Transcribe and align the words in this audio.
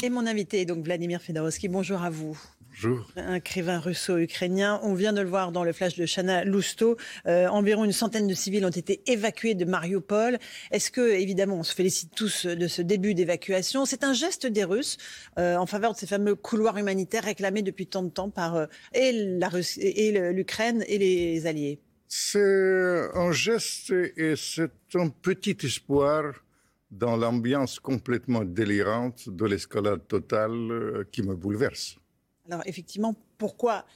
Et 0.00 0.08
mon 0.08 0.26
invité 0.26 0.62
est 0.62 0.64
donc 0.64 0.84
Vladimir 0.84 1.20
Fedorovski. 1.20 1.68
Bonjour 1.68 2.02
à 2.02 2.10
vous. 2.10 2.36
Bonjour. 2.70 3.06
Un 3.16 3.34
écrivain 3.34 3.78
russo-ukrainien. 3.78 4.80
On 4.82 4.94
vient 4.94 5.12
de 5.12 5.20
le 5.20 5.28
voir 5.28 5.52
dans 5.52 5.62
le 5.62 5.72
flash 5.72 5.96
de 5.96 6.06
Chana 6.06 6.44
Lousteau. 6.44 6.96
Euh, 7.26 7.46
environ 7.48 7.84
une 7.84 7.92
centaine 7.92 8.26
de 8.26 8.34
civils 8.34 8.64
ont 8.64 8.70
été 8.70 9.02
évacués 9.06 9.54
de 9.54 9.66
Mariupol. 9.66 10.38
Est-ce 10.70 10.90
que, 10.90 11.12
évidemment, 11.12 11.58
on 11.58 11.62
se 11.62 11.74
félicite 11.74 12.14
tous 12.16 12.46
de 12.46 12.66
ce 12.66 12.80
début 12.80 13.12
d'évacuation? 13.14 13.84
C'est 13.84 14.02
un 14.02 14.14
geste 14.14 14.46
des 14.46 14.64
Russes 14.64 14.96
euh, 15.38 15.56
en 15.56 15.66
faveur 15.66 15.92
de 15.92 15.98
ces 15.98 16.06
fameux 16.06 16.34
couloirs 16.34 16.78
humanitaires 16.78 17.24
réclamés 17.24 17.62
depuis 17.62 17.86
tant 17.86 18.02
de 18.02 18.10
temps 18.10 18.30
par 18.30 18.56
euh, 18.56 18.66
et 18.94 19.12
la 19.12 19.50
Russie, 19.50 19.82
et 19.82 20.32
l'Ukraine 20.32 20.82
et 20.88 20.96
les 20.96 21.46
alliés. 21.46 21.78
C'est 22.08 23.08
un 23.14 23.30
geste 23.30 23.92
et 23.92 24.34
c'est 24.36 24.72
un 24.94 25.10
petit 25.10 25.56
espoir 25.62 26.32
dans 26.92 27.16
l'ambiance 27.16 27.80
complètement 27.80 28.44
délirante 28.44 29.28
de 29.28 29.46
l'escalade 29.46 30.06
totale 30.06 30.52
euh, 30.52 31.04
qui 31.10 31.22
me 31.22 31.34
bouleverse. 31.34 31.96
Alors 32.46 32.62
effectivement, 32.66 33.14
pourquoi 33.38 33.86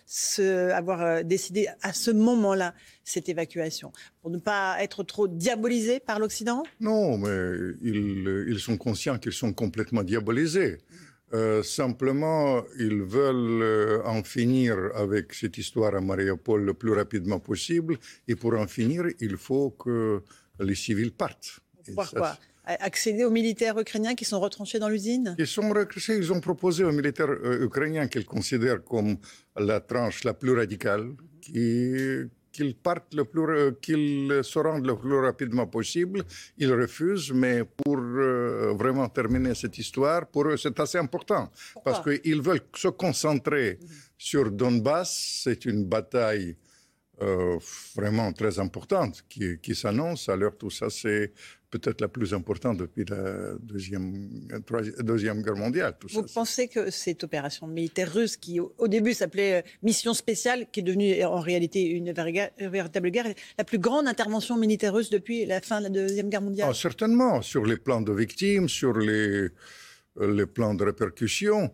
avoir 0.72 1.02
euh, 1.02 1.22
décidé 1.22 1.68
à 1.82 1.92
ce 1.92 2.10
moment-là 2.10 2.74
cette 3.04 3.28
évacuation? 3.28 3.92
Pour 4.22 4.30
ne 4.30 4.38
pas 4.38 4.76
être 4.80 5.02
trop 5.02 5.28
diabolisé 5.28 6.00
par 6.00 6.18
l'Occident? 6.18 6.62
Non, 6.80 7.18
mais 7.18 7.74
ils, 7.82 8.46
ils, 8.48 8.58
sont 8.58 8.78
conscients 8.78 9.18
qu'ils 9.18 9.32
sont 9.32 9.52
complètement 9.52 10.02
diabolisés. 10.02 10.78
Euh, 11.34 11.62
simplement, 11.64 12.62
ils 12.78 13.02
veulent 13.02 14.00
en 14.06 14.22
finir 14.22 14.76
avec 14.94 15.34
cette 15.34 15.58
histoire 15.58 15.94
à 15.96 16.00
Mariupol 16.00 16.64
le 16.64 16.72
plus 16.72 16.92
rapidement 16.92 17.40
possible. 17.40 17.98
Et 18.28 18.36
pour 18.36 18.54
en 18.54 18.68
finir, 18.68 19.06
il 19.20 19.36
faut 19.36 19.70
que 19.70 20.22
les 20.60 20.76
civils 20.76 21.12
partent. 21.12 21.60
Pourquoi 21.94 22.38
accéder 22.66 23.24
aux 23.24 23.30
militaires 23.30 23.78
ukrainiens 23.78 24.14
qui 24.14 24.24
sont 24.24 24.40
retranchés 24.40 24.78
dans 24.78 24.88
l'usine? 24.88 25.36
Ils 25.38 25.46
sont 25.46 25.68
retranchés, 25.70 26.16
ils 26.16 26.32
ont 26.32 26.40
proposé 26.40 26.84
aux 26.84 26.92
militaires 26.92 27.30
euh, 27.30 27.64
ukrainiens 27.64 28.08
qu'ils 28.08 28.26
considèrent 28.26 28.84
comme 28.84 29.16
la 29.56 29.80
tranche 29.80 30.24
la 30.24 30.34
plus 30.34 30.56
radicale, 30.56 31.12
qu'ils 31.40 32.74
partent 32.82 33.14
le 33.14 33.24
plus, 33.24 33.74
qu'ils 33.80 34.40
se 34.42 34.58
rendent 34.58 34.86
le 34.86 34.96
plus 34.96 35.18
rapidement 35.18 35.66
possible. 35.66 36.22
Ils 36.58 36.72
refusent, 36.72 37.32
mais 37.32 37.62
pour 37.64 37.98
euh, 37.98 38.74
vraiment 38.76 39.08
terminer 39.08 39.54
cette 39.54 39.78
histoire, 39.78 40.26
pour 40.26 40.46
eux, 40.48 40.56
c'est 40.56 40.78
assez 40.80 40.98
important. 40.98 41.50
parce 41.84 42.02
qu'ils 42.02 42.42
veulent 42.42 42.66
se 42.74 42.88
concentrer 42.88 43.78
sur 44.18 44.50
Donbass. 44.50 45.42
C'est 45.44 45.66
une 45.66 45.84
bataille 45.84 46.56
euh, 47.22 47.58
vraiment 47.94 48.32
très 48.32 48.58
importante 48.58 49.24
qui, 49.28 49.58
qui 49.58 49.74
s'annonce. 49.74 50.28
Alors 50.28 50.56
tout 50.56 50.70
ça, 50.70 50.90
c'est 50.90 51.32
peut-être 51.70 52.00
la 52.00 52.08
plus 52.08 52.34
importante 52.34 52.78
depuis 52.78 53.04
la 53.04 53.54
Deuxième, 53.60 54.28
deuxième 55.00 55.42
Guerre 55.42 55.56
mondiale. 55.56 55.96
Vous 56.12 56.22
pensez 56.22 56.68
que 56.68 56.90
cette 56.90 57.24
opération 57.24 57.66
militaire 57.66 58.12
russe, 58.12 58.36
qui 58.36 58.60
au 58.60 58.88
début 58.88 59.14
s'appelait 59.14 59.60
euh, 59.60 59.62
mission 59.82 60.14
spéciale, 60.14 60.66
qui 60.70 60.80
est 60.80 60.82
devenue 60.82 61.24
en 61.24 61.40
réalité 61.40 61.84
une 61.88 62.12
véritable 62.12 63.10
guerre, 63.10 63.32
la 63.58 63.64
plus 63.64 63.78
grande 63.78 64.06
intervention 64.06 64.56
militaire 64.56 64.94
russe 64.94 65.10
depuis 65.10 65.46
la 65.46 65.60
fin 65.60 65.78
de 65.78 65.84
la 65.84 65.90
Deuxième 65.90 66.28
Guerre 66.28 66.42
mondiale? 66.42 66.68
Ah, 66.70 66.74
Certainement, 66.74 67.42
sur 67.42 67.64
les 67.64 67.76
plans 67.76 68.02
de 68.02 68.12
victimes, 68.12 68.68
sur 68.68 68.96
les, 68.98 69.48
euh, 70.20 70.34
les 70.34 70.46
plans 70.46 70.74
de 70.74 70.84
répercussions. 70.84 71.72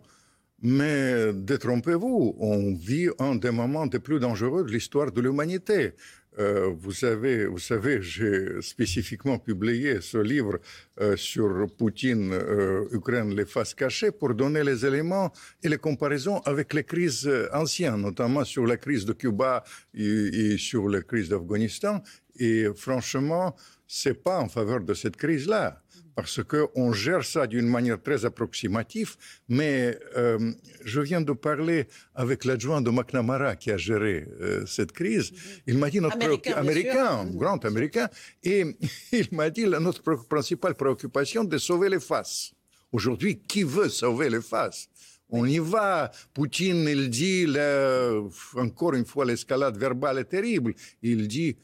Mais 0.65 1.33
détrompez-vous, 1.33 2.35
on 2.39 2.73
vit 2.73 3.09
un 3.19 3.35
des 3.35 3.51
moments 3.51 3.85
les 3.91 3.99
plus 3.99 4.21
dangereux 4.21 4.63
de 4.63 4.71
l'histoire 4.71 5.11
de 5.11 5.19
l'humanité. 5.19 5.91
Euh, 6.39 6.73
vous 6.79 6.93
savez, 6.93 7.45
vous 7.45 7.59
savez, 7.59 8.01
j'ai 8.01 8.61
spécifiquement 8.61 9.37
publié 9.37 9.99
ce 9.99 10.17
livre 10.17 10.59
euh, 11.01 11.17
sur 11.17 11.67
Poutine, 11.77 12.31
euh, 12.31 12.85
Ukraine, 12.93 13.35
les 13.35 13.45
faces 13.45 13.73
cachées, 13.73 14.11
pour 14.11 14.33
donner 14.33 14.63
les 14.63 14.85
éléments 14.85 15.33
et 15.61 15.67
les 15.67 15.77
comparaisons 15.77 16.39
avec 16.39 16.73
les 16.73 16.85
crises 16.85 17.29
anciennes, 17.53 17.97
notamment 17.97 18.45
sur 18.45 18.65
la 18.65 18.77
crise 18.77 19.03
de 19.03 19.11
Cuba 19.11 19.65
et, 19.93 20.05
et 20.53 20.57
sur 20.57 20.87
la 20.87 21.01
crise 21.01 21.27
d'Afghanistan. 21.27 22.01
Et 22.39 22.67
franchement, 22.73 23.53
c'est 23.85 24.23
pas 24.23 24.39
en 24.39 24.47
faveur 24.47 24.79
de 24.79 24.93
cette 24.93 25.17
crise-là 25.17 25.82
parce 26.15 26.41
qu'on 26.43 26.93
gère 26.93 27.23
ça 27.23 27.47
d'une 27.47 27.67
manière 27.67 28.01
très 28.01 28.25
approximative, 28.25 29.15
mais 29.47 29.97
euh, 30.15 30.51
je 30.83 31.01
viens 31.01 31.21
de 31.21 31.33
parler 31.33 31.87
avec 32.15 32.45
l'adjoint 32.45 32.81
de 32.81 32.89
McNamara 32.89 33.55
qui 33.55 33.71
a 33.71 33.77
géré 33.77 34.27
euh, 34.41 34.65
cette 34.65 34.91
crise. 34.91 35.31
Il 35.67 35.77
m'a 35.77 35.89
dit 35.89 35.99
notre 35.99 36.15
américain, 36.15 36.53
américain 36.55 37.25
grand 37.25 37.63
américain, 37.65 38.09
et 38.43 38.65
il 39.11 39.27
m'a 39.31 39.49
dit 39.49 39.65
notre 39.65 40.01
principale 40.27 40.75
préoccupation 40.75 41.43
de 41.43 41.57
sauver 41.57 41.89
les 41.89 41.99
faces. 41.99 42.53
Aujourd'hui, 42.91 43.39
qui 43.39 43.63
veut 43.63 43.89
sauver 43.89 44.29
les 44.29 44.41
faces? 44.41 44.87
On 45.35 45.45
y 45.45 45.57
va. 45.57 46.11
Poutine, 46.31 46.87
il 46.87 47.09
dit, 47.09 47.47
encore 48.55 48.93
une 48.93 49.05
fois, 49.05 49.25
l'escalade 49.25 49.77
verbale 49.77 50.19
est 50.19 50.25
terrible. 50.25 50.75
Il 51.01 51.27
dit, 51.27 51.57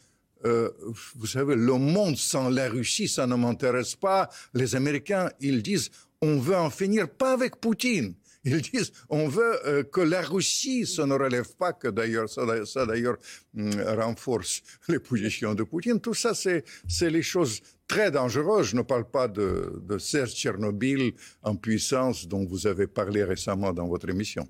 euh, 0.46 0.70
vous 1.16 1.28
savez, 1.28 1.56
le 1.56 1.74
monde 1.74 2.18
sans 2.18 2.50
la 2.50 2.70
Russie, 2.70 3.08
ça 3.08 3.28
ne 3.28 3.36
m'intéresse 3.36 3.96
pas. 3.96 4.30
Les 4.54 4.76
Américains, 4.76 5.30
ils 5.40 5.62
disent, 5.62 5.92
on 6.22 6.40
veut 6.40 6.56
en 6.56 6.70
finir 6.70 7.10
pas 7.10 7.34
avec 7.34 7.58
Poutine. 7.58 8.14
Ils 8.44 8.62
disent, 8.62 8.92
on 9.10 9.28
veut 9.28 9.68
euh, 9.68 9.84
que 9.84 10.02
la 10.02 10.22
Russie, 10.22 10.86
ça 10.86 11.06
ne 11.06 11.14
relève 11.14 11.56
pas 11.56 11.74
que 11.74 11.90
d'ailleurs, 11.90 12.30
ça, 12.30 12.66
ça 12.66 12.86
d'ailleurs 12.86 13.18
hum, 13.58 13.72
renforce 13.82 14.62
les 14.88 15.00
positions 15.00 15.54
de 15.56 15.64
Poutine. 15.64 16.00
Tout 16.00 16.14
ça, 16.14 16.34
c'est, 16.34 16.64
c'est 16.88 17.10
les 17.10 17.22
choses 17.22 17.62
très 17.90 18.12
dangereuses. 18.12 18.68
Je 18.68 18.76
ne 18.78 18.82
parle 18.82 19.10
pas 19.10 19.28
de, 19.28 19.82
de 19.84 19.98
Serge 19.98 20.34
Tchernobyl 20.34 21.14
en 21.44 21.56
puissance 21.56 22.28
dont 22.28 22.46
vous 22.46 22.68
avez 22.68 22.88
parlé 22.88 23.24
récemment 23.24 23.74
dans 23.74 23.88
votre 23.88 24.08
émission. 24.10 24.48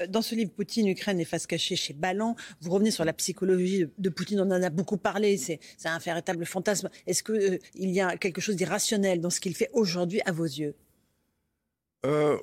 Euh, 0.00 0.06
dans 0.08 0.22
ce 0.22 0.34
livre, 0.34 0.50
Poutine, 0.50 0.88
Ukraine 0.88 1.20
et 1.20 1.24
face 1.24 1.46
cachée 1.46 1.76
chez 1.76 1.92
Ballan, 1.92 2.34
vous 2.60 2.72
revenez 2.72 2.90
sur 2.90 3.04
la 3.04 3.12
psychologie 3.12 3.86
de 3.98 4.08
Poutine. 4.08 4.40
On 4.40 4.50
en 4.50 4.62
a 4.62 4.70
beaucoup 4.70 4.96
parlé. 4.96 5.36
C'est, 5.36 5.60
c'est 5.76 5.88
un 5.88 5.98
véritable 5.98 6.44
fantasme. 6.44 6.88
Est-ce 7.06 7.22
qu'il 7.22 7.34
euh, 7.34 7.58
il 7.74 7.90
y 7.90 8.00
a 8.00 8.16
quelque 8.16 8.40
chose 8.40 8.56
d'irrationnel 8.56 9.20
dans 9.20 9.30
ce 9.30 9.38
qu'il 9.38 9.54
fait 9.54 9.70
aujourd'hui 9.72 10.20
à 10.24 10.32
vos 10.32 10.44
yeux? 10.44 10.74
Euh, 12.06 12.38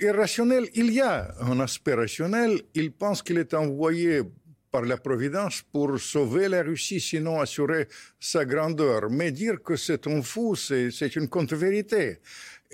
irrationnel, 0.00 0.68
il 0.74 0.92
y 0.92 1.00
a 1.00 1.34
un 1.40 1.60
aspect 1.60 1.94
rationnel. 1.94 2.62
Il 2.74 2.92
pense 2.92 3.22
qu'il 3.22 3.38
est 3.38 3.54
envoyé 3.54 4.22
par 4.70 4.82
la 4.82 4.96
Providence 4.96 5.62
pour 5.72 5.98
sauver 5.98 6.48
la 6.48 6.62
Russie, 6.62 7.00
sinon 7.00 7.40
assurer 7.40 7.88
sa 8.18 8.44
grandeur. 8.44 9.10
Mais 9.10 9.32
dire 9.32 9.62
que 9.62 9.76
c'est 9.76 10.06
un 10.06 10.22
fou, 10.22 10.54
c'est 10.54 11.16
une 11.16 11.28
contre-vérité. 11.28 12.18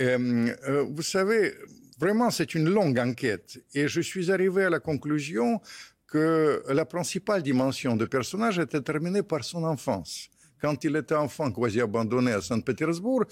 Euh, 0.01 0.55
euh, 0.69 0.85
vous 0.91 1.03
savez, 1.03 1.55
vraiment, 1.99 2.31
c'est 2.31 2.55
une 2.55 2.69
longue 2.69 2.99
enquête. 2.99 3.63
Et 3.73 3.89
je 3.89 4.01
suis 4.01 4.31
arrivé 4.31 4.65
à 4.65 4.71
la 4.71 4.81
conclusion 4.81 5.61
que 6.07 6.63
la 6.69 6.85
principale 6.85 7.43
dimension 7.43 7.97
du 7.97 8.07
personnage 8.07 8.59
est 8.59 8.73
déterminée 8.73 9.23
par 9.23 9.43
son 9.43 9.65
enfance 9.65 10.31
quand 10.61 10.83
il 10.85 10.97
était 10.97 11.15
enfant, 11.15 11.51
quasi 11.51 11.81
abandonné 11.81 12.33
à 12.33 12.41
Saint-Pétersbourg, 12.41 13.25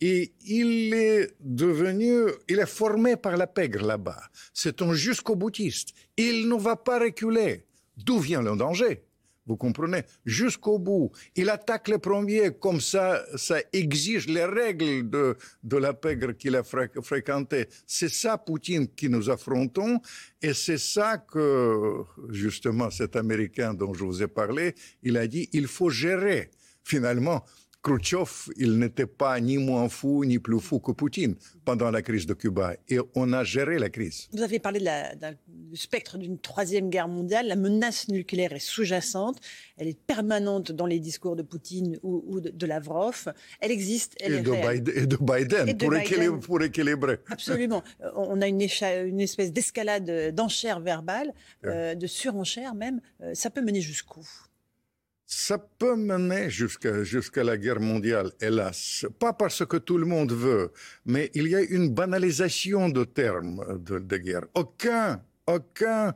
et 0.00 0.32
il 0.46 0.94
est 0.94 1.34
devenu, 1.40 2.24
il 2.48 2.58
est 2.58 2.66
formé 2.66 3.16
par 3.16 3.36
la 3.36 3.46
pègre 3.46 3.86
là-bas. 3.86 4.22
C'est 4.54 4.80
un 4.82 4.94
jusqu'au 4.94 5.36
boutiste. 5.36 5.90
Il 6.16 6.48
ne 6.48 6.54
va 6.54 6.76
pas 6.76 6.98
reculer. 6.98 7.66
D'où 7.96 8.18
vient 8.18 8.42
le 8.42 8.56
danger? 8.56 9.02
Vous 9.46 9.56
comprenez? 9.56 10.02
Jusqu'au 10.24 10.78
bout. 10.78 11.10
Il 11.34 11.50
attaque 11.50 11.88
les 11.88 11.98
premiers, 11.98 12.52
comme 12.52 12.80
ça, 12.80 13.24
ça 13.36 13.58
exige 13.72 14.28
les 14.28 14.44
règles 14.44 15.10
de, 15.10 15.36
de 15.64 15.76
la 15.76 15.92
pègre 15.92 16.32
qu'il 16.32 16.54
a 16.54 16.62
fréquentée. 16.62 17.66
C'est 17.84 18.10
ça, 18.10 18.38
Poutine, 18.38 18.86
qui 18.86 19.08
nous 19.08 19.28
affrontons. 19.28 20.00
Et 20.40 20.54
c'est 20.54 20.78
ça 20.78 21.18
que, 21.18 22.04
justement, 22.28 22.90
cet 22.90 23.16
Américain 23.16 23.74
dont 23.74 23.92
je 23.92 24.04
vous 24.04 24.22
ai 24.22 24.28
parlé, 24.28 24.74
il 25.02 25.16
a 25.16 25.26
dit, 25.26 25.48
il 25.52 25.66
faut 25.66 25.90
gérer 25.90 26.50
finalement, 26.84 27.44
Khrouchtchev, 27.82 28.52
il 28.58 28.78
n'était 28.78 29.06
pas 29.06 29.40
ni 29.40 29.56
moins 29.56 29.88
fou 29.88 30.24
ni 30.26 30.38
plus 30.38 30.60
fou 30.60 30.80
que 30.80 30.92
Poutine 30.92 31.34
pendant 31.64 31.90
la 31.90 32.02
crise 32.02 32.26
de 32.26 32.34
Cuba. 32.34 32.74
Et 32.88 32.98
on 33.14 33.32
a 33.32 33.42
géré 33.42 33.78
la 33.78 33.88
crise. 33.88 34.28
Vous 34.32 34.42
avez 34.42 34.58
parlé 34.58 34.80
de 34.80 34.84
la, 34.84 35.14
du 35.48 35.76
spectre 35.76 36.18
d'une 36.18 36.38
troisième 36.38 36.90
guerre 36.90 37.08
mondiale. 37.08 37.46
La 37.46 37.56
menace 37.56 38.08
nucléaire 38.08 38.52
est 38.52 38.58
sous-jacente. 38.58 39.38
Elle 39.78 39.88
est 39.88 39.98
permanente 39.98 40.72
dans 40.72 40.84
les 40.84 41.00
discours 41.00 41.36
de 41.36 41.42
Poutine 41.42 41.98
ou, 42.02 42.40
de, 42.40 42.66
Lavrov. 42.66 43.32
Elle 43.60 43.70
existe. 43.70 44.14
Elle 44.20 44.34
et, 44.34 44.36
est 44.36 44.42
de 44.42 44.50
Biden, 44.50 44.94
et, 44.94 45.06
de 45.06 45.16
Biden, 45.16 45.78
pour, 45.78 45.96
Équilibrer, 45.96 46.40
pour, 46.40 46.62
Équilibrer, 46.62 47.18
Absolument. 47.30 47.82
On 48.14 48.42
a 48.42 48.46
une, 48.46 48.60
une 48.60 49.20
espèce 49.20 49.52
d'escalade 49.52 50.34
d'enchères 50.34 50.80
verbales, 50.80 51.32
euh, 51.64 51.94
de 51.94 52.06
surenchères 52.06 52.74
même. 52.74 53.00
Euh, 53.22 53.32
ça 53.32 53.48
peut 53.48 53.62
mener 53.62 53.80
jusqu'où? 53.80 54.26
Ça 55.32 55.58
peut 55.58 55.94
mener 55.94 56.50
jusqu'à 56.50 57.44
la 57.44 57.56
guerre 57.56 57.78
mondiale, 57.78 58.32
hélas. 58.40 59.06
Pas 59.20 59.32
parce 59.32 59.64
que 59.64 59.76
tout 59.76 59.96
le 59.96 60.04
monde 60.04 60.32
veut, 60.32 60.72
mais 61.06 61.30
il 61.34 61.46
y 61.46 61.54
a 61.54 61.60
une 61.60 61.88
banalisation 61.88 62.88
de 62.88 63.04
termes 63.04 63.78
de, 63.78 64.00
de 64.00 64.16
guerre. 64.16 64.46
Aucun, 64.54 65.22
aucun 65.46 66.14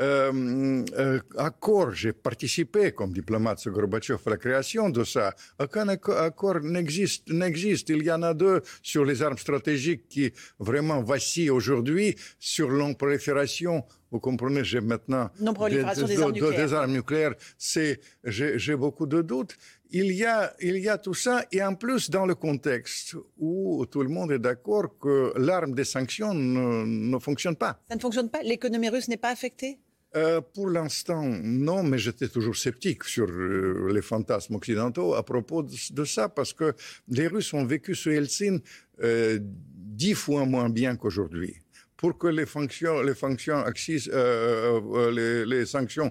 euh, 0.00 1.20
accord, 1.36 1.92
j'ai 1.92 2.12
participé 2.12 2.92
comme 2.92 3.12
diplomate 3.12 3.58
sur 3.58 3.72
Gorbatchev 3.72 4.18
à 4.24 4.30
la 4.30 4.36
création 4.36 4.88
de 4.88 5.04
ça. 5.04 5.34
Aucun 5.60 5.88
accord 5.88 6.60
n'existe, 6.60 7.28
n'existe. 7.28 7.90
Il 7.90 8.02
y 8.02 8.10
en 8.10 8.22
a 8.22 8.32
deux 8.34 8.62
sur 8.82 9.04
les 9.04 9.22
armes 9.22 9.38
stratégiques 9.38 10.08
qui 10.08 10.32
vraiment 10.58 11.02
vacillent 11.02 11.50
aujourd'hui 11.50 12.16
sur 12.38 12.70
l'emprolifération. 12.70 13.84
Vous 14.10 14.20
comprenez, 14.20 14.64
j'ai 14.64 14.80
maintenant 14.80 15.30
non 15.40 15.52
des, 15.52 15.76
des, 15.76 15.84
armes 15.84 16.32
nucléaires. 16.32 16.66
Des 16.66 16.74
armes 16.74 16.92
nucléaires. 16.92 17.34
C'est, 17.56 18.00
j'ai, 18.24 18.58
j'ai 18.58 18.76
beaucoup 18.76 19.06
de 19.06 19.22
doutes. 19.22 19.56
Il 19.94 20.10
y 20.12 20.24
a, 20.24 20.54
il 20.58 20.78
y 20.78 20.88
a 20.88 20.96
tout 20.96 21.12
ça, 21.12 21.44
et 21.52 21.62
en 21.62 21.74
plus 21.74 22.08
dans 22.08 22.24
le 22.24 22.34
contexte 22.34 23.14
où 23.38 23.84
tout 23.84 24.02
le 24.02 24.08
monde 24.08 24.32
est 24.32 24.38
d'accord 24.38 24.98
que 24.98 25.34
l'arme 25.36 25.74
des 25.74 25.84
sanctions 25.84 26.32
ne, 26.32 26.86
ne 26.86 27.18
fonctionne 27.18 27.56
pas. 27.56 27.78
Ça 27.90 27.96
ne 27.96 28.00
fonctionne 28.00 28.30
pas? 28.30 28.42
L'économie 28.42 28.88
russe 28.88 29.08
n'est 29.08 29.18
pas 29.18 29.28
affectée? 29.28 29.78
Euh, 30.16 30.40
pour 30.40 30.70
l'instant, 30.70 31.22
non, 31.42 31.82
mais 31.82 31.98
j'étais 31.98 32.28
toujours 32.28 32.56
sceptique 32.56 33.04
sur 33.04 33.28
euh, 33.28 33.90
les 33.92 34.00
fantasmes 34.00 34.54
occidentaux 34.54 35.14
à 35.14 35.22
propos 35.22 35.62
de, 35.62 35.74
de, 35.90 36.04
ça, 36.04 36.30
parce 36.30 36.54
que 36.54 36.74
les 37.08 37.26
Russes 37.26 37.52
ont 37.52 37.66
vécu 37.66 37.94
sous 37.94 38.10
Helsinki 38.10 38.62
euh, 39.02 39.38
dix 39.42 40.14
fois 40.14 40.46
moins 40.46 40.70
bien 40.70 40.96
qu'aujourd'hui. 40.96 41.56
Pour 41.98 42.16
que 42.16 42.28
les 42.28 42.46
fonctions, 42.46 43.02
les 43.02 43.14
fonctions 43.14 43.58
axis, 43.58 44.10
les, 44.12 45.46
les, 45.46 45.66
sanctions 45.66 46.10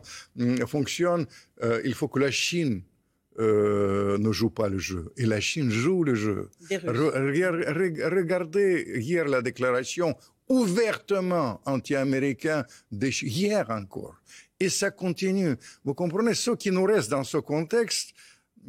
fonctionnent, 0.66 1.26
il 1.84 1.94
faut 1.94 2.08
que 2.08 2.20
la 2.20 2.32
Chine 2.32 2.82
euh, 3.40 4.18
ne 4.18 4.32
joue 4.32 4.50
pas 4.50 4.70
le 4.70 4.78
jeu. 4.78 5.12
Et 5.18 5.26
la 5.26 5.40
Chine 5.40 5.70
joue 5.70 6.04
le 6.04 6.16
jeu. 6.16 6.50
Re, 6.70 8.12
regardez 8.12 9.00
hier 9.00 9.26
la 9.26 9.42
déclaration 9.42 10.16
ouvertement 10.50 11.62
anti-américain 11.66 12.66
hier 12.92 13.70
encore. 13.70 14.22
Et 14.60 14.70
ça 14.70 14.92
continue. 14.92 15.56
Vous 15.86 15.94
comprenez, 15.94 16.34
ce 16.34 16.52
qui 16.52 16.72
nous 16.72 16.84
reste 16.84 17.10
dans 17.10 17.24
ce 17.24 17.38
contexte, 17.38 18.14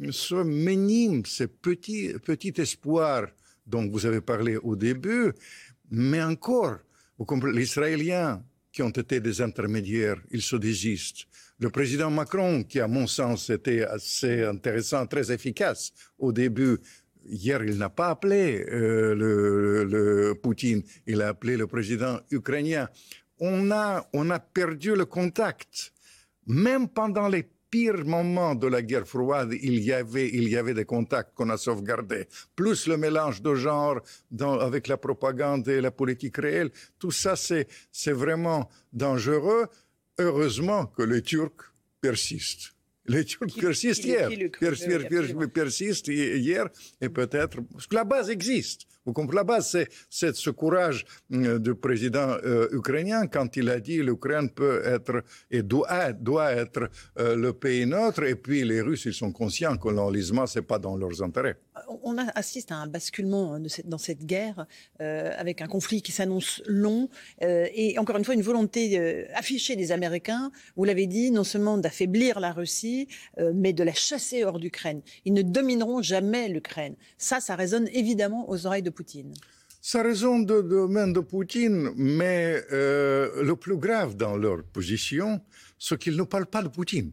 ce 0.09 0.35
minime, 0.43 1.25
ce 1.25 1.43
petit, 1.43 2.13
petit 2.25 2.53
espoir 2.57 3.27
dont 3.67 3.87
vous 3.87 4.05
avez 4.05 4.21
parlé 4.21 4.57
au 4.57 4.75
début, 4.75 5.33
mais 5.91 6.23
encore, 6.23 6.77
vous 7.17 7.25
comprenez, 7.25 7.57
les 7.57 7.63
Israéliens 7.63 8.43
qui 8.73 8.81
ont 8.81 8.89
été 8.89 9.19
des 9.19 9.39
intermédiaires, 9.41 10.19
ils 10.31 10.41
se 10.41 10.55
désistent. 10.55 11.27
Le 11.59 11.69
président 11.69 12.09
Macron, 12.09 12.63
qui 12.63 12.79
à 12.79 12.87
mon 12.87 13.05
sens 13.05 13.49
était 13.51 13.83
assez 13.83 14.43
intéressant, 14.43 15.05
très 15.05 15.31
efficace 15.31 15.93
au 16.17 16.33
début, 16.33 16.79
hier, 17.25 17.63
il 17.63 17.77
n'a 17.77 17.89
pas 17.89 18.09
appelé 18.09 18.65
euh, 18.67 19.13
le, 19.13 19.83
le, 19.83 20.35
Poutine, 20.35 20.81
il 21.05 21.21
a 21.21 21.29
appelé 21.29 21.55
le 21.55 21.67
président 21.67 22.19
ukrainien. 22.31 22.89
On 23.39 23.69
a, 23.71 24.09
on 24.11 24.29
a 24.31 24.39
perdu 24.39 24.95
le 24.95 25.05
contact. 25.05 25.93
Même 26.47 26.89
pendant 26.89 27.29
les 27.29 27.43
pires 27.73 28.05
moments 28.05 28.53
de 28.53 28.67
la 28.67 28.83
guerre 28.83 29.07
froide, 29.07 29.51
il 29.63 29.79
y 29.83 29.91
avait, 29.91 30.29
il 30.29 30.47
y 30.47 30.57
avait 30.57 30.75
des 30.75 30.85
contacts 30.85 31.33
qu'on 31.33 31.49
a 31.49 31.57
sauvegardés. 31.57 32.27
Plus 32.55 32.85
le 32.85 32.97
mélange 32.97 33.41
de 33.41 33.55
genres 33.55 33.99
avec 34.39 34.87
la 34.87 34.97
propagande 34.97 35.67
et 35.67 35.81
la 35.81 35.89
politique 35.89 36.37
réelle, 36.37 36.69
tout 36.99 37.09
ça, 37.09 37.35
c'est 37.35 38.11
vraiment 38.11 38.69
dangereux. 38.91 39.65
Heureusement 40.19 40.85
que 40.85 41.01
les 41.01 41.23
Turcs 41.23 41.73
persistent. 41.99 42.72
Les 43.05 43.25
Turcs 43.25 43.59
persistent 43.59 44.05
hier. 44.05 44.29
persistent 45.53 46.07
hier 46.07 46.69
et 47.01 47.09
peut-être. 47.09 47.59
Parce 47.71 47.87
que 47.87 47.95
la 47.95 48.05
base 48.05 48.29
existe. 48.29 48.87
Vous 49.05 49.11
comprenez 49.11 49.39
La 49.39 49.43
base, 49.43 49.77
c'est 50.09 50.35
ce 50.35 50.49
courage 50.49 51.05
euh, 51.33 51.59
du 51.59 51.75
président 51.75 52.37
euh, 52.45 52.69
ukrainien 52.71 53.27
quand 53.27 53.57
il 53.57 53.69
a 53.69 53.79
dit 53.79 53.97
l'Ukraine 53.97 54.49
peut 54.49 54.81
être 54.85 55.23
et 55.51 55.61
doit, 55.61 56.13
doit 56.13 56.53
être 56.53 56.89
euh, 57.19 57.35
le 57.35 57.51
pays 57.51 57.85
neutre. 57.85 58.23
Et 58.23 58.35
puis 58.35 58.63
les 58.63 58.81
Russes, 58.81 59.05
ils 59.05 59.13
sont 59.13 59.33
conscients 59.33 59.75
que 59.75 59.89
l'enlisement, 59.89 60.45
c'est 60.45 60.61
pas 60.61 60.79
dans 60.79 60.95
leurs 60.95 61.21
intérêts. 61.21 61.57
On 62.03 62.17
assiste 62.17 62.71
à 62.71 62.75
un 62.75 62.87
basculement 62.87 63.59
cette, 63.67 63.87
dans 63.87 63.97
cette 63.97 64.25
guerre 64.25 64.65
avec 64.99 65.61
un 65.61 65.67
conflit 65.67 66.01
qui 66.01 66.11
s'annonce 66.11 66.61
long 66.65 67.09
et 67.41 67.97
encore 67.97 68.17
une 68.17 68.25
fois 68.25 68.33
une 68.33 68.41
volonté 68.41 69.27
affichée 69.33 69.75
des 69.75 69.91
Américains. 69.91 70.51
Vous 70.75 70.83
l'avez 70.83 71.07
dit, 71.07 71.31
non 71.31 71.43
seulement 71.43 71.77
d'affaiblir 71.77 72.39
la 72.39 72.51
Russie 72.51 73.07
euh, 73.39 73.51
mais 73.55 73.73
de 73.73 73.83
la 73.83 73.93
chasser 73.93 74.43
hors 74.43 74.59
d'Ukraine. 74.59 75.01
Ils 75.25 75.33
ne 75.33 75.41
domineront 75.41 76.01
jamais 76.01 76.49
l'Ukraine. 76.49 76.95
Ça, 77.17 77.39
ça 77.39 77.55
résonne 77.55 77.87
évidemment 77.93 78.49
aux 78.49 78.65
oreilles 78.65 78.83
de 78.83 78.89
Poutine. 78.89 79.33
Ça 79.81 80.01
résonne 80.01 80.45
de 80.45 80.61
domaine 80.61 81.11
de 81.13 81.19
Poutine, 81.19 81.91
mais 81.95 82.61
euh, 82.71 83.43
le 83.43 83.55
plus 83.55 83.77
grave 83.77 84.15
dans 84.15 84.37
leur 84.37 84.63
position, 84.63 85.41
c'est 85.77 85.99
qu'ils 85.99 86.15
ne 86.15 86.23
parlent 86.23 86.45
pas 86.45 86.63
de 86.63 86.69
Poutine. 86.69 87.11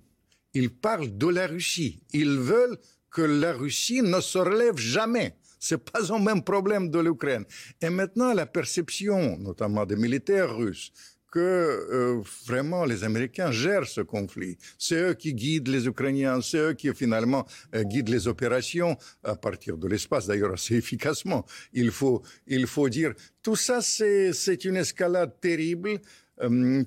Ils 0.55 0.71
parlent 0.71 1.17
de 1.17 1.27
la 1.27 1.47
Russie. 1.47 2.01
Ils 2.13 2.39
veulent 2.39 2.79
que 3.11 3.23
la 3.23 3.53
Russie 3.53 4.03
ne 4.03 4.21
se 4.21 4.39
relève 4.39 4.77
jamais. 4.77 5.35
C'est 5.59 5.85
pas 5.85 6.13
un 6.13 6.19
même 6.19 6.43
problème 6.43 6.91
de 6.91 6.99
l'Ukraine. 6.99 7.45
Et 7.83 7.91
maintenant, 7.91 8.33
la 8.33 8.47
perception, 8.47 9.37
notamment 9.39 9.85
des 9.85 9.97
militaires 9.97 10.57
russes, 10.57 10.93
que 11.31 11.39
euh, 11.39 12.23
vraiment 12.47 12.85
les 12.85 13.05
Américains 13.05 13.53
gèrent 13.53 13.87
ce 13.87 14.01
conflit. 14.01 14.59
C'est 14.79 15.01
eux 15.11 15.15
qui 15.15 15.33
guident 15.33 15.69
les 15.69 15.87
Ukrainiens, 15.87 16.41
c'est 16.41 16.59
eux 16.59 16.73
qui 16.73 16.93
finalement 16.93 17.47
euh, 17.75 17.85
guident 17.85 18.09
les 18.09 18.27
opérations 18.27 18.97
à 19.23 19.37
partir 19.37 19.79
de 19.79 19.87
l'espace, 19.87 20.27
d'ailleurs 20.27 20.53
assez 20.53 20.75
efficacement. 20.83 21.47
Il 21.73 21.91
faut, 21.91 22.23
il 22.47 22.67
faut 22.67 22.89
dire, 22.89 23.15
tout 23.43 23.57
ça 23.57 23.81
c'est 23.81 24.65
une 24.65 24.77
escalade 24.77 25.33
terrible 25.41 26.01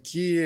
qui, 0.03 0.39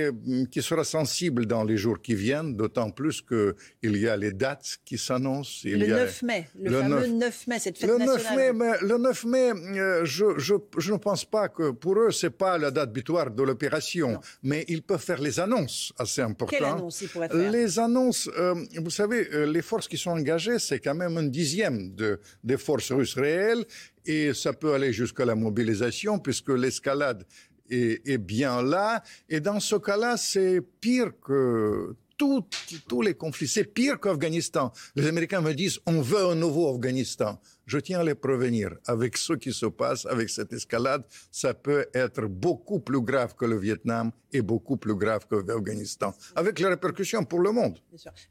qui 0.51 0.61
sera 0.61 0.83
sensible 0.83 1.45
dans 1.45 1.63
les 1.63 1.77
jours 1.77 2.01
qui 2.01 2.15
viennent, 2.15 2.55
d'autant 2.55 2.89
plus 2.89 3.21
qu'il 3.21 3.97
y 3.97 4.07
a 4.07 4.17
les 4.17 4.31
dates 4.31 4.77
qui 4.85 4.97
s'annoncent. 4.97 5.61
Le 5.63 5.87
9 5.87 6.21
mai, 6.23 6.47
le, 6.59 6.81
fameux 6.81 7.07
9, 7.07 7.47
mai, 7.47 7.59
cette 7.59 7.77
fête 7.77 7.89
le 7.89 7.97
nationale. 7.97 8.53
9 8.53 8.55
mai, 8.55 8.71
le 8.81 8.97
9 8.97 9.25
mai, 9.25 9.51
euh, 9.79 10.05
je, 10.05 10.25
je, 10.37 10.55
je, 10.77 10.93
ne 10.93 10.97
pense 10.97 11.25
pas 11.25 11.47
que 11.47 11.71
pour 11.71 11.97
eux, 11.99 12.11
c'est 12.11 12.31
pas 12.31 12.57
la 12.57 12.71
date 12.71 12.91
butoir 12.91 13.31
de 13.31 13.43
l'opération, 13.43 14.19
mais 14.43 14.65
ils 14.67 14.81
peuvent 14.81 15.03
faire 15.03 15.21
les 15.21 15.39
annonces 15.39 15.93
assez 15.97 16.21
importantes. 16.21 16.59
Quelles 16.59 16.67
annonces 16.67 17.01
ils 17.01 17.09
pourraient 17.09 17.29
faire? 17.29 17.51
Les 17.51 17.79
annonces, 17.79 18.29
euh, 18.37 18.55
vous 18.77 18.89
savez, 18.89 19.45
les 19.47 19.61
forces 19.61 19.87
qui 19.87 19.97
sont 19.97 20.11
engagées, 20.11 20.59
c'est 20.59 20.79
quand 20.79 20.95
même 20.95 21.17
un 21.17 21.27
dixième 21.27 21.93
de, 21.95 22.19
des 22.43 22.57
forces 22.57 22.91
russes 22.91 23.15
réelles 23.15 23.65
et 24.05 24.33
ça 24.33 24.53
peut 24.53 24.73
aller 24.73 24.93
jusqu'à 24.93 25.25
la 25.25 25.35
mobilisation 25.35 26.17
puisque 26.19 26.49
l'escalade 26.49 27.25
est, 27.69 28.17
bien 28.17 28.61
là. 28.61 29.03
Et 29.29 29.39
dans 29.39 29.59
ce 29.59 29.75
cas-là, 29.75 30.17
c'est 30.17 30.61
pire 30.79 31.11
que 31.23 31.95
tous 32.17 33.01
les 33.01 33.13
conflits. 33.13 33.47
C'est 33.47 33.63
pire 33.63 33.99
qu'Afghanistan. 33.99 34.71
Les 34.95 35.07
Américains 35.07 35.41
me 35.41 35.53
disent, 35.53 35.79
on 35.85 36.01
veut 36.01 36.25
un 36.25 36.35
nouveau 36.35 36.73
Afghanistan. 36.73 37.39
Je 37.65 37.77
tiens 37.77 37.99
à 37.99 38.03
les 38.03 38.15
prévenir. 38.15 38.71
Avec 38.87 39.17
ce 39.17 39.33
qui 39.33 39.53
se 39.53 39.65
passe, 39.65 40.05
avec 40.05 40.29
cette 40.29 40.53
escalade, 40.53 41.03
ça 41.31 41.53
peut 41.53 41.85
être 41.93 42.25
beaucoup 42.25 42.79
plus 42.79 43.01
grave 43.01 43.35
que 43.35 43.45
le 43.45 43.57
Vietnam 43.57 44.11
et 44.33 44.41
beaucoup 44.41 44.77
plus 44.77 44.95
grave 44.95 45.27
que 45.29 45.35
l'Afghanistan, 45.35 46.13
avec 46.35 46.59
les 46.59 46.67
répercussions 46.67 47.23
pour 47.23 47.39
le 47.39 47.51
monde. 47.51 47.79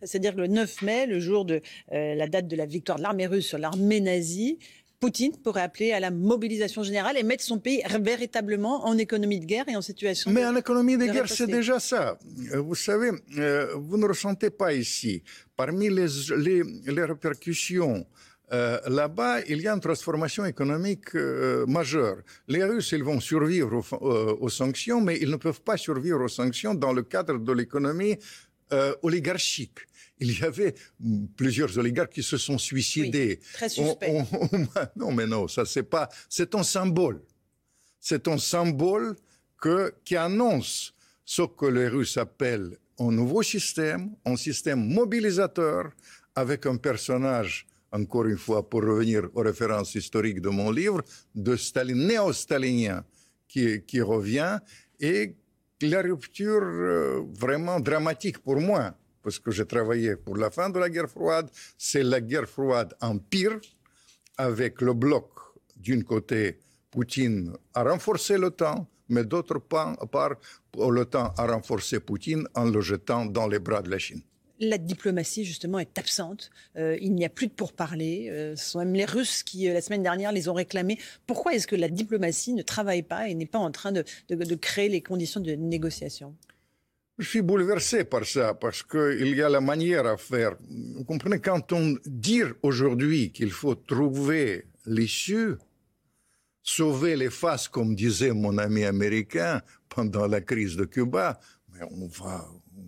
C'est-à-dire 0.02 0.35
que 0.35 0.40
le 0.40 0.47
9 0.49 0.83
mai, 0.83 1.07
le 1.07 1.21
jour 1.21 1.45
de 1.45 1.61
euh, 1.93 2.14
la 2.14 2.28
date 2.28 2.49
de 2.49 2.57
la 2.57 2.66
victoire 2.66 2.99
de 2.99 3.02
l'armée 3.02 3.26
russe 3.26 3.47
sur 3.47 3.59
l'armée 3.59 4.00
nazie, 4.00 4.59
Poutine 5.00 5.37
pourrait 5.43 5.62
appeler 5.62 5.93
à 5.93 6.00
la 6.00 6.11
mobilisation 6.11 6.83
générale 6.83 7.17
et 7.19 7.23
mettre 7.23 7.45
son 7.45 7.59
pays 7.59 7.83
véritablement 8.00 8.87
en 8.87 8.97
économie 8.97 9.41
de 9.41 9.45
guerre 9.45 9.69
et 9.69 9.76
en 9.76 9.83
situation. 9.83 10.31
Mais 10.31 10.45
en 10.45 10.57
économie 10.57 10.97
de, 10.97 11.07
guerre, 11.07 11.29
c'est 11.29 11.47
déjà 11.47 11.79
ça. 11.79 12.19
Euh, 12.53 12.61
vous 12.61 12.75
savez, 12.75 13.11
euh, 13.38 13.75
vous 13.76 13.99
ne 13.99 14.07
ressentez 14.07 14.50
pas 14.50 14.73
ici. 14.73 15.23
Parmi 15.55 15.91
les, 15.91 16.07
les, 16.37 16.62
les 16.87 17.05
répercussions 17.05 18.07
euh, 18.53 18.79
là-bas, 18.87 19.41
il 19.49 19.61
y 19.61 19.67
a 19.67 19.73
une 19.75 19.81
transformation 19.81 20.45
économique 20.45 21.17
euh, 21.17 21.67
majeure. 21.67 22.19
Les 22.47 22.62
Russes, 22.62 22.93
ils 22.93 23.03
vont 23.03 23.19
survivre 23.19 23.75
aux, 23.75 24.07
euh, 24.07 24.37
aux, 24.38 24.49
sanctions, 24.49 25.00
mais 25.00 25.19
ils 25.21 25.31
ne 25.31 25.37
peuvent 25.37 25.62
pas 25.62 25.76
survivre 25.76 26.23
aux 26.23 26.29
sanctions 26.29 26.73
dans 26.75 26.93
le 26.93 27.03
cadre 27.03 27.38
de 27.38 27.53
l'économie 27.53 28.17
oligarchique. 29.03 29.79
il 30.19 30.39
y 30.39 30.43
avait 30.43 30.75
plusieurs 31.37 31.77
oligarques 31.79 32.13
qui 32.13 32.23
se 32.23 32.37
sont 32.37 32.59
suicidés. 32.59 33.39
très 33.53 33.69
suspect. 33.69 34.25
non, 34.97 35.13
mais 35.13 35.27
non, 35.27 35.49
ça 35.49 35.65
c'est 35.65 35.83
pas. 35.83 36.09
C'est 36.29 36.55
un 36.55 36.63
symbole. 36.63 37.23
C'est 38.01 38.29
un 38.29 38.39
symbole 38.39 39.17
que, 39.61 39.95
qui 40.05 40.17
annonce 40.17 40.95
ce 41.25 41.43
que 41.43 41.67
les 41.67 41.89
Russes 41.89 42.17
appellent 42.17 42.79
un 42.99 43.11
nouveau 43.11 43.43
système, 43.43 44.11
un 44.25 44.37
système 44.37 44.87
mobilisateur 44.87 45.91
avec 46.35 46.67
un 46.67 46.77
personnage, 46.77 47.67
encore 47.93 48.27
une 48.27 48.39
fois, 48.39 48.69
pour 48.69 48.83
revenir 48.83 49.29
aux 49.35 49.43
références 49.43 49.95
historiques 49.95 50.41
de 50.41 50.49
mon 50.49 50.71
livre, 50.71 51.03
de 51.35 51.57
Staline, 51.57 52.07
néo-stalinien, 52.07 53.05
qui, 53.49 53.83
qui 53.83 54.01
revient 54.01 54.59
et 55.01 55.35
la 55.83 56.02
rupture 56.02 56.62
euh, 56.62 57.23
vraiment 57.38 57.80
dramatique 57.80 58.38
pour 58.38 58.61
moi, 58.61 58.95
parce 59.23 59.38
que 59.38 59.50
j'ai 59.50 59.66
travaillé 59.66 60.16
pour 60.16 60.37
la 60.37 60.50
fin 60.50 60.71
de 60.71 60.78
la 60.78 60.88
guerre 60.88 61.09
froide, 61.09 61.50
c'est 61.76 62.02
la 62.02 62.21
guerre 62.21 62.49
froide 62.49 62.95
en 63.00 63.18
pire, 63.18 63.59
avec 64.38 64.80
le 64.80 64.95
bloc 64.95 65.30
d'un 65.76 66.02
côté, 66.02 66.59
Poutine 66.90 67.52
a 67.75 67.83
renforcé 67.83 68.38
l'OTAN, 68.38 68.88
mais 69.11 69.25
d'autre 69.25 69.59
part, 69.59 69.97
l'OTAN 70.78 71.35
a 71.37 71.47
renforcé 71.47 72.00
Poutine 72.00 72.49
en 72.54 72.64
le 72.64 72.80
jetant 72.80 73.26
dans 73.26 73.47
les 73.47 73.59
bras 73.59 73.83
de 73.83 73.90
la 73.90 73.99
Chine 73.99 74.23
la 74.61 74.79
diplomatie, 74.79 75.45
justement, 75.45 75.79
est 75.79 75.99
absente. 75.99 76.51
Euh, 76.77 76.97
il 77.01 77.15
n'y 77.15 77.25
a 77.25 77.29
plus 77.29 77.47
de 77.47 77.53
pourparlers. 77.53 78.29
Euh, 78.31 78.57
ce 78.57 78.71
sont 78.71 78.79
même 78.79 78.95
les 78.95 79.05
Russes 79.05 79.43
qui, 79.43 79.69
euh, 79.69 79.75
la 79.75 79.81
semaine 79.81 80.03
dernière, 80.03 80.33
les 80.33 80.49
ont 80.49 80.55
réclamés. 80.55 80.99
Pourquoi 81.27 81.55
est-ce 81.55 81.67
que 81.67 81.77
la 81.77 81.89
diplomatie 81.89 82.55
ne 82.55 82.63
travaille 82.63 83.03
pas 83.03 83.29
et 83.29 83.35
n'est 83.35 83.47
pas 83.47 83.59
en 83.59 83.71
train 83.71 83.93
de, 83.93 84.05
créer 84.55 84.89
les 84.89 85.03
conditions 85.03 85.41
de 85.41 85.53
négociation? 85.53 86.35
Je 87.19 87.27
suis 87.29 87.43
bouleversé 87.43 88.05
par 88.05 88.27
ça, 88.27 88.55
parce 88.55 88.83
qu'il 88.83 89.35
y 89.35 89.43
a 89.43 89.49
la 89.49 89.61
manière 89.61 90.07
à 90.07 90.17
faire. 90.17 90.57
Vous 90.69 91.05
comprenez, 91.05 91.41
quand 91.41 91.73
on 91.73 91.97
dit 92.05 92.43
aujourd'hui 92.63 93.33
qu'il 93.33 93.51
faut 93.51 93.75
trouver 93.75 94.67
l'issue, 94.85 95.55
sauver 96.63 97.17
les 97.17 97.31
faces, 97.31 97.69
comme 97.69 97.95
disait 97.95 98.33
mon 98.33 98.59
ami 98.59 98.85
américain 98.85 99.63
pendant 99.89 100.27
la 100.27 100.43
crise 100.43 100.77
de 100.77 100.85
Cuba, 100.85 101.41
mais 101.73 101.87
on 101.91 102.07
va 102.07 102.47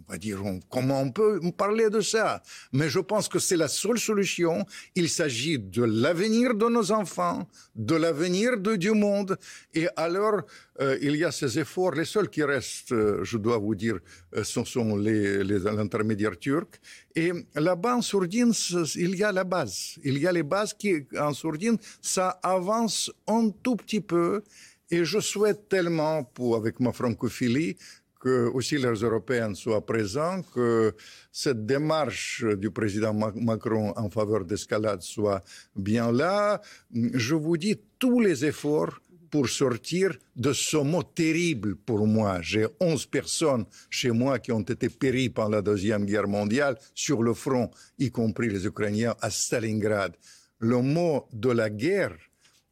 va 0.09 0.19
dire, 0.19 0.43
comment 0.71 1.03
on 1.03 1.11
peut 1.11 1.41
parler 1.57 1.91
de 1.91 2.01
ça? 2.01 2.43
Mais 2.73 2.89
je 2.89 3.01
pense 3.01 3.29
que 3.29 3.39
c'est 3.39 3.57
la 3.57 3.69
seule 3.69 3.99
solution. 3.99 4.65
Il 4.95 5.09
s'agit 5.09 5.59
de 5.59 5.85
l'avenir 5.85 6.55
de 6.55 6.67
nos 6.67 6.93
enfants, 6.93 7.47
de 7.75 7.95
l'avenir 7.95 8.57
du 8.59 8.93
monde. 8.93 9.37
Et 9.75 9.87
alors, 9.97 10.43
euh, 10.81 10.97
il 11.03 11.17
y 11.17 11.25
a 11.25 11.31
ces 11.31 11.59
efforts. 11.59 11.93
Les 11.93 12.05
seuls 12.05 12.31
qui 12.31 12.43
restent, 12.43 12.93
euh, 12.93 13.23
je 13.23 13.37
dois 13.37 13.59
vous 13.59 13.75
dire, 13.75 13.99
euh, 14.35 14.45
ce 14.45 14.65
sont 14.65 14.97
les, 14.97 15.45
les 15.45 15.67
intermédiaires 15.67 16.39
turcs. 16.39 16.81
Et 17.15 17.33
là-bas, 17.55 17.97
en 17.97 18.03
sourdine, 18.03 18.53
il 18.95 19.17
y 19.17 19.25
a 19.25 19.33
la 19.33 19.45
base. 19.45 19.99
Il 20.05 20.19
y 20.19 20.27
a 20.27 20.33
les 20.33 20.43
bases 20.43 20.73
qui, 20.73 21.07
en 21.19 21.35
sourdine, 21.35 21.77
ça 22.01 22.39
avance 22.43 23.11
un 23.27 23.51
tout 23.63 23.77
petit 23.77 24.01
peu. 24.01 24.43
Et 24.91 25.05
je 25.05 25.21
souhaite 25.21 25.69
tellement, 25.69 26.31
avec 26.57 26.81
ma 26.81 26.93
francophilie, 26.93 27.77
que 28.19 28.49
aussi 28.49 28.77
les 28.77 29.01
Européens 29.03 29.55
soient 29.55 29.85
présents, 29.85 30.43
que 30.55 30.95
cette 31.33 31.67
démarche 31.67 32.45
du 32.45 32.71
président 32.71 33.15
Macron 33.15 33.93
en 33.97 34.11
faveur 34.11 34.45
d'escalade 34.45 35.03
soit 35.03 35.43
bien 35.77 36.11
là. 36.13 36.61
Je 36.93 37.35
vous 37.35 37.57
dis 37.57 37.81
tous 37.99 38.21
les 38.21 38.45
efforts 38.45 39.01
pour 39.31 39.49
sortir 39.49 40.17
de 40.37 40.53
ce 40.53 40.77
mot 40.79 41.03
terrible 41.03 41.77
pour 41.77 42.07
moi. 42.07 42.41
J'ai 42.41 42.67
11 42.81 43.07
personnes 43.07 43.67
chez 43.91 44.11
moi 44.11 44.39
qui 44.39 44.53
ont 44.53 44.61
été 44.61 44.89
péries 44.89 45.29
pendant 45.31 45.57
la 45.57 45.63
Deuxième 45.63 46.07
Guerre 46.07 46.29
mondiale 46.29 46.79
sur 46.95 47.23
le 47.23 47.35
front, 47.35 47.71
y 47.99 48.11
compris 48.11 48.49
les 48.49 48.67
Ukrainiens 48.67 49.15
à 49.21 49.31
Stalingrad. 49.31 50.17
Le 50.61 50.81
mot 50.81 51.27
de 51.33 51.51
la 51.51 51.71
guerre 51.71 52.17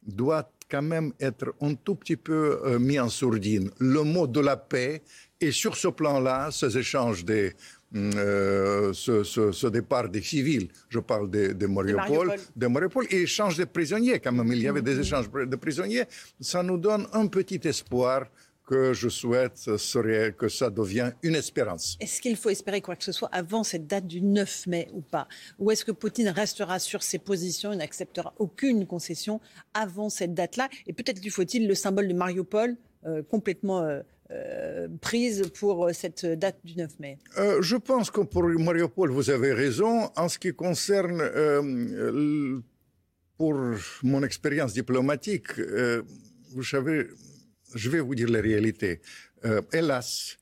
doit 0.01 0.51
quand 0.69 0.81
même 0.81 1.13
être 1.19 1.53
un 1.61 1.75
tout 1.75 1.95
petit 1.95 2.17
peu 2.17 2.59
euh, 2.65 2.79
mis 2.79 2.99
en 2.99 3.09
sourdine. 3.09 3.69
Le 3.79 4.03
mot 4.03 4.27
de 4.27 4.39
la 4.39 4.57
paix 4.57 5.01
et 5.39 5.51
sur 5.51 5.75
ce 5.75 5.87
plan-là, 5.87 6.49
ces 6.51 6.77
échanges 6.77 7.23
des, 7.23 7.53
euh, 7.95 8.91
ce, 8.93 9.23
ce, 9.23 9.51
ce, 9.51 9.67
départ 9.67 10.09
des 10.09 10.21
civils, 10.21 10.67
je 10.89 10.99
parle 10.99 11.29
de, 11.29 11.53
de 11.53 11.67
Mariupol, 11.67 12.35
de 12.55 12.67
Mariupol, 12.67 13.05
et 13.09 13.21
échange 13.21 13.55
des 13.55 13.65
prisonniers 13.65 14.19
quand 14.19 14.33
même. 14.33 14.51
Il 14.51 14.61
y 14.61 14.67
avait 14.67 14.81
des 14.81 14.99
échanges 14.99 15.29
de 15.31 15.55
prisonniers. 15.55 16.03
Ça 16.41 16.63
nous 16.63 16.77
donne 16.77 17.07
un 17.13 17.27
petit 17.27 17.61
espoir 17.63 18.25
que 18.67 18.93
je 18.93 19.07
souhaite 19.07 19.77
serait 19.77 20.35
que 20.37 20.49
ça 20.49 20.69
devienne 20.69 21.15
une 21.23 21.35
espérance. 21.35 21.97
Est-ce 22.01 22.21
qu'il 22.21 22.35
faut 22.35 22.49
espérer 22.49 22.81
quoi 22.81 22.97
que 22.97 23.03
ce 23.03 23.13
soit 23.13 23.29
avant 23.31 23.63
cette 23.63 23.87
date 23.87 24.05
du 24.05 24.21
9 24.21 24.67
mai 24.67 24.89
ou 24.93 25.01
pas? 25.01 25.27
Ou 25.57 25.71
est-ce 25.71 25.85
que 25.85 25.93
Poutine 25.93 26.27
restera 26.27 26.77
sur 26.77 27.01
ses 27.01 27.17
positions 27.17 27.71
et 27.71 27.77
n'acceptera 27.77 28.33
aucune 28.37 28.85
concession 28.85 29.39
avant 29.73 30.09
cette 30.09 30.33
date-là? 30.33 30.67
Et 30.85 30.93
peut-être 30.93 31.23
lui 31.23 31.29
faut-il 31.29 31.67
le 31.67 31.75
symbole 31.75 32.09
de 32.09 32.13
Mariupol 32.13 32.75
euh, 33.05 33.23
complètement 33.23 33.83
euh, 33.83 34.01
euh, 34.31 34.89
prise 34.99 35.49
pour 35.57 35.89
cette 35.93 36.25
date 36.25 36.57
du 36.65 36.75
9 36.75 36.99
mai? 36.99 37.19
Je 37.61 37.77
pense 37.77 38.11
que 38.11 38.19
pour 38.19 38.43
Mariupol, 38.43 39.11
vous 39.11 39.29
avez 39.29 39.53
raison. 39.53 40.11
En 40.17 40.27
ce 40.27 40.37
qui 40.37 40.53
concerne, 40.53 41.23
pour 43.37 43.55
mon 44.03 44.23
expérience 44.23 44.73
diplomatique, 44.73 45.57
vous 46.53 46.63
savez, 46.63 47.07
je 47.75 47.89
vais 47.89 47.99
vous 47.99 48.15
dire 48.15 48.29
la 48.29 48.41
réalité. 48.41 48.99
hélas, 49.73 50.37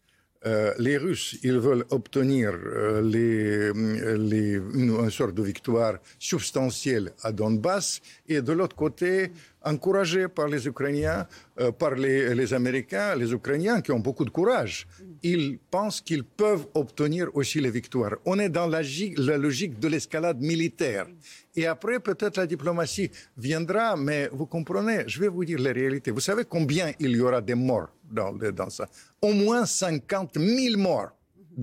les 0.77 0.97
Russes, 0.97 1.37
ils 1.43 1.57
veulent 1.57 1.85
obtenir 1.89 2.53
les, 3.01 3.71
une, 3.71 5.09
sorte 5.09 5.33
de 5.33 5.41
victoire 5.41 5.97
substantielle 6.19 7.13
à 7.23 7.31
Donbass, 7.31 8.01
et 8.27 8.41
de 8.41 8.51
l'autre 8.51 8.75
côté, 8.75 9.31
encouragés 9.65 10.27
par 10.27 10.47
les 10.47 10.67
Ukrainiens, 10.67 11.27
euh, 11.59 11.71
par 11.71 11.95
les, 11.95 12.53
Américains, 12.53 13.15
les 13.15 13.33
Ukrainiens 13.33 13.81
qui 13.81 13.91
ont 13.91 13.99
beaucoup 13.99 14.23
de 14.23 14.29
courage. 14.29 14.87
Ils 15.23 15.57
pensent 15.57 16.01
qu'ils 16.01 16.23
peuvent 16.23 16.67
obtenir 16.75 17.29
aussi 17.33 17.59
les 17.59 17.71
victoires. 17.71 18.15
On 18.25 18.39
est 18.39 18.49
dans 18.49 18.67
la, 18.67 18.81
logique 18.81 19.79
de 19.79 19.87
l'escalade 19.87 20.39
militaire. 20.39 21.07
Et 21.55 21.65
après, 21.65 21.99
peut-être 21.99 22.37
la 22.37 22.47
diplomatie 22.47 23.09
viendra, 23.37 23.95
mais 23.95 24.29
vous 24.31 24.45
comprenez, 24.45 25.03
je 25.07 25.19
vais 25.19 25.27
vous 25.27 25.43
dire 25.43 25.59
la 25.59 25.73
réalité. 25.73 26.11
Vous 26.11 26.19
savez 26.19 26.45
combien 26.45 26.91
il 26.99 27.11
y 27.11 27.19
aura 27.19 27.41
de 27.41 27.53
morts 27.55 27.89
dans, 28.09 28.31
dans 28.33 28.69
ça? 28.69 28.87
Au 29.21 29.33
moins 29.33 29.65
50 29.65 30.37
000 30.37 30.77
morts 30.77 31.11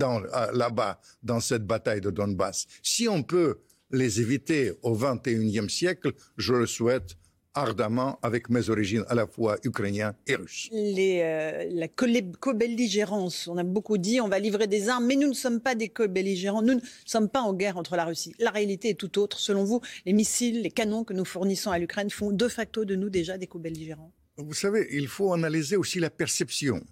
euh, 0.01 0.51
là-bas, 0.53 0.99
dans 1.21 1.39
cette 1.39 1.65
bataille 1.65 2.01
de 2.01 2.09
Donbass. 2.09 2.65
Si 2.81 3.07
on 3.07 3.21
peut 3.21 3.59
les 3.91 4.19
éviter 4.19 4.73
au 4.81 4.97
21e 4.97 5.69
siècle, 5.69 6.13
je 6.35 6.53
le 6.53 6.65
souhaite 6.65 7.15
ardemment 7.53 8.19
avec 8.21 8.49
mes 8.49 8.69
origines 8.69 9.03
à 9.07 9.15
la 9.15 9.27
fois 9.27 9.57
ukrainiennes 9.63 10.13
et 10.27 10.35
russes. 10.35 10.69
Les, 10.71 11.21
euh, 11.21 11.65
la 11.71 11.87
co-belligérance, 11.87 13.47
on 13.47 13.57
a 13.57 13.63
beaucoup 13.63 13.97
dit, 13.97 14.21
on 14.21 14.27
va 14.27 14.39
livrer 14.39 14.67
des 14.67 14.89
armes, 14.89 15.05
mais 15.05 15.15
nous 15.15 15.27
ne 15.27 15.33
sommes 15.33 15.59
pas 15.59 15.75
des 15.75 15.89
co-belligérants, 15.89 16.61
nous 16.61 16.75
ne 16.75 16.81
sommes 17.05 17.29
pas 17.29 17.41
en 17.41 17.53
guerre 17.53 17.77
entre 17.77 17.95
la 17.95 18.05
Russie. 18.05 18.33
La 18.39 18.51
réalité 18.51 18.89
est 18.89 18.99
tout 18.99 19.19
autre. 19.19 19.39
Selon 19.39 19.63
vous, 19.63 19.81
les 20.05 20.13
missiles, 20.13 20.61
les 20.61 20.71
canons 20.71 21.03
que 21.03 21.13
nous 21.13 21.25
fournissons 21.25 21.71
à 21.71 21.79
l'Ukraine 21.79 22.09
font 22.09 22.31
de 22.31 22.47
facto 22.47 22.85
de 22.85 22.95
nous 22.95 23.09
déjà 23.09 23.37
des 23.37 23.47
co-belligérants? 23.47 24.11
Vous 24.37 24.53
savez, 24.53 24.87
il 24.91 25.07
faut 25.07 25.33
analyser 25.33 25.75
aussi 25.75 25.99
la 25.99 26.09
perception 26.09 26.83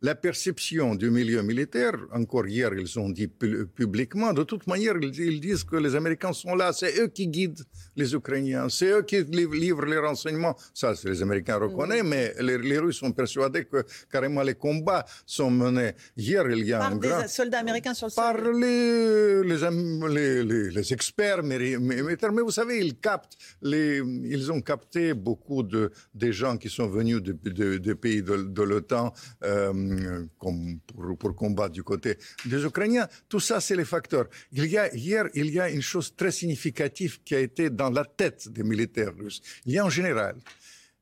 la 0.00 0.14
perception 0.14 0.94
du 0.94 1.10
milieu 1.10 1.42
militaire, 1.42 1.94
encore 2.12 2.46
hier 2.46 2.72
ils 2.74 2.98
ont 2.98 3.08
dit 3.08 3.26
publiquement, 3.26 4.32
de 4.32 4.44
toute 4.44 4.66
manière 4.66 4.94
ils, 5.00 5.40
disent 5.40 5.64
que 5.64 5.76
les 5.76 5.96
Américains 5.96 6.32
sont 6.32 6.54
là, 6.54 6.72
c'est 6.72 7.00
eux 7.00 7.08
qui 7.08 7.26
guident 7.26 7.64
les 7.98 8.14
Ukrainiens, 8.14 8.68
c'est 8.68 8.90
eux 8.90 9.02
qui 9.02 9.22
livrent 9.24 9.84
les 9.84 9.98
renseignements. 9.98 10.56
Ça, 10.72 10.94
les 11.04 11.20
Américains 11.20 11.56
reconnaissent, 11.56 12.04
mais 12.04 12.32
les, 12.40 12.78
Russes 12.78 12.98
sont 12.98 13.10
persuadés 13.12 13.64
que 13.64 13.84
carrément 14.10 14.42
les 14.42 14.54
combats 14.54 15.04
sont 15.26 15.50
menés. 15.50 15.94
Hier, 16.16 16.48
il 16.48 16.64
y 16.64 16.72
a 16.72 16.78
par 16.78 16.92
un 16.92 16.96
des 16.96 17.08
grand... 17.08 17.28
soldats 17.28 17.58
américains 17.58 17.94
sur 17.94 18.06
le 18.06 18.12
sol. 18.12 18.24
Par 18.24 18.40
les, 18.52 19.42
les, 19.42 20.70
les, 20.70 20.92
experts 20.92 21.42
militaires, 21.42 22.32
mais 22.32 22.42
vous 22.42 22.52
savez, 22.52 22.78
ils 22.78 22.96
captent, 22.98 23.36
les, 23.62 23.98
ils 23.98 24.52
ont 24.52 24.60
capté 24.60 25.12
beaucoup 25.12 25.64
de 25.64 25.90
des 26.14 26.32
gens 26.32 26.56
qui 26.56 26.70
sont 26.70 26.86
venus 26.88 27.20
des 27.20 27.94
pays 27.94 28.22
de, 28.22 28.62
l'OTAN. 28.62 29.12
Euh, 29.42 30.24
pour, 30.38 31.16
pour, 31.18 31.34
combattre 31.34 31.72
du 31.72 31.82
côté 31.82 32.16
des 32.44 32.64
Ukrainiens. 32.64 33.08
Tout 33.28 33.40
ça, 33.40 33.60
c'est 33.60 33.76
les 33.76 33.84
facteurs. 33.84 34.26
Il 34.52 34.66
y 34.66 34.78
a, 34.78 34.94
hier, 34.94 35.26
il 35.34 35.50
y 35.50 35.60
a 35.60 35.68
une 35.68 35.82
chose 35.82 36.14
très 36.14 36.30
significative 36.30 37.20
qui 37.24 37.34
a 37.34 37.40
été 37.40 37.70
dans 37.70 37.87
la 37.94 38.04
tête 38.04 38.48
des 38.48 38.62
militaires 38.62 39.14
russes. 39.16 39.40
Il 39.66 39.72
y 39.72 39.78
a 39.78 39.84
en 39.84 39.90
général, 39.90 40.36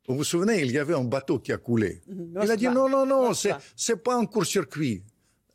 vous 0.09 0.16
vous 0.16 0.25
souvenez, 0.25 0.62
il 0.62 0.71
y 0.71 0.78
avait 0.78 0.95
un 0.95 1.05
bateau 1.05 1.38
qui 1.38 1.52
a 1.52 1.59
coulé. 1.59 2.00
Mhm. 2.09 2.40
il 2.43 2.50
a 2.50 2.57
dit 2.57 2.69
non, 2.69 2.88
non, 2.88 3.05
non, 3.07 3.35
c'est, 3.35 3.55
c'est 3.75 4.02
pas 4.02 4.16
un 4.16 4.26
court-circuit. 4.26 5.02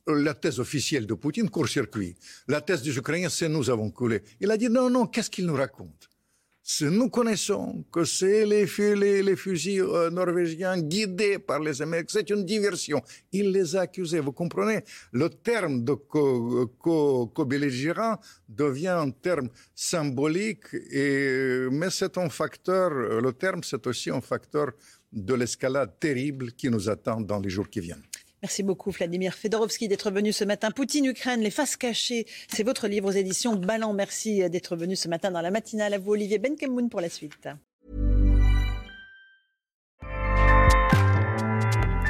La 0.07 0.33
thèse 0.33 0.59
officielle 0.59 1.05
de 1.05 1.13
Poutine, 1.13 1.49
court-circuit. 1.49 2.15
La 2.47 2.59
thèse 2.59 2.81
des 2.81 2.97
Ukrainiens, 2.97 3.29
c'est 3.29 3.47
nous 3.47 3.69
avons 3.69 3.91
coulé. 3.91 4.23
Il 4.39 4.49
a 4.51 4.57
dit 4.57 4.67
non, 4.67 4.89
non, 4.89 5.05
qu'est-ce 5.05 5.29
qu'il 5.29 5.45
nous 5.45 5.55
raconte? 5.55 6.10
Nous 6.81 7.09
connaissons 7.09 7.83
que 7.91 8.05
c'est 8.05 8.45
les, 8.45 8.67
fusils 8.67 9.81
euh, 9.81 10.09
norvégiens 10.09 10.79
guidés 10.79 11.39
par 11.39 11.59
les 11.59 11.81
Américains. 11.81 12.13
C'est 12.13 12.29
une 12.29 12.45
diversion. 12.45 13.01
Il 13.31 13.51
les 13.51 13.75
a 13.75 13.81
accusés. 13.81 14.19
Vous 14.19 14.31
comprenez? 14.31 14.83
Le 15.11 15.29
terme 15.29 15.83
de 15.83 15.93
co-belligérant 17.33 18.19
devient 18.47 18.87
un 18.87 19.11
terme 19.11 19.49
symbolique, 19.75 20.73
et, 20.91 21.67
mais 21.71 21.89
c'est 21.89 22.17
un 22.17 22.29
facteur, 22.29 22.91
le 22.91 23.31
terme, 23.33 23.63
c'est 23.63 23.85
aussi 23.87 24.09
un 24.09 24.21
facteur 24.21 24.71
de 25.11 25.33
l'escalade 25.33 25.99
terrible 25.99 26.53
qui 26.53 26.69
nous 26.69 26.89
attend 26.89 27.21
dans 27.21 27.39
les 27.39 27.49
jours 27.49 27.69
qui 27.69 27.81
viennent. 27.81 28.03
Merci 28.41 28.63
beaucoup 28.63 28.89
Vladimir 28.89 29.35
Fedorovski 29.35 29.87
d'être 29.87 30.09
venu 30.09 30.33
ce 30.33 30.43
matin. 30.43 30.71
Poutine, 30.71 31.05
Ukraine, 31.05 31.41
les 31.41 31.51
faces 31.51 31.77
cachées, 31.77 32.25
c'est 32.51 32.63
votre 32.63 32.87
livre 32.87 33.09
aux 33.09 33.11
éditions 33.11 33.55
Ballant. 33.55 33.93
Merci 33.93 34.49
d'être 34.49 34.75
venu 34.75 34.95
ce 34.95 35.07
matin 35.07 35.29
dans 35.29 35.41
la 35.41 35.51
matinale. 35.51 35.93
À 35.93 35.99
vous 35.99 36.11
Olivier 36.11 36.39
Benkemoun 36.39 36.89
pour 36.89 37.01
la 37.01 37.09
suite. 37.09 37.47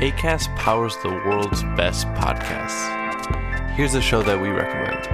ACAST 0.01 0.49
powers 0.55 0.95
the 1.03 1.11
world's 1.27 1.63
best 1.75 2.07
podcasts. 2.15 2.89
Here's 3.75 3.93
a 3.93 4.01
show 4.01 4.23
that 4.23 4.41
we 4.41 4.49
recommend. 4.49 5.07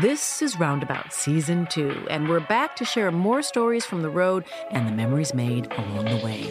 This 0.00 0.42
is 0.42 0.58
Roundabout 0.58 1.12
Season 1.12 1.66
2, 1.70 2.06
and 2.08 2.28
we're 2.28 2.40
back 2.40 2.76
to 2.76 2.84
share 2.84 3.10
more 3.12 3.42
stories 3.42 3.84
from 3.84 4.02
the 4.02 4.08
road 4.08 4.44
and 4.70 4.88
the 4.88 4.92
memories 4.92 5.34
made 5.34 5.70
along 5.76 6.06
the 6.06 6.24
way. 6.24 6.50